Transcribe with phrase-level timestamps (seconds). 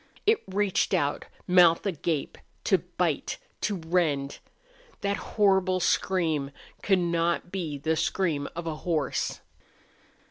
[0.25, 4.39] It reached out, mouth agape, to bite, to rend.
[5.01, 6.49] That horrible scream
[6.81, 9.41] could not be the scream of a horse.